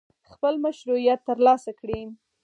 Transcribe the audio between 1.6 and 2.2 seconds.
کړي.